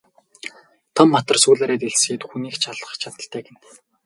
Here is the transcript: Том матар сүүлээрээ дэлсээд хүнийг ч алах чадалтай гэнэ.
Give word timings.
Том 0.95 1.07
матар 1.15 1.37
сүүлээрээ 1.43 1.79
дэлсээд 1.81 2.21
хүнийг 2.29 2.55
ч 2.61 2.63
алах 2.71 2.91
чадалтай 3.01 3.41
гэнэ. 3.45 3.59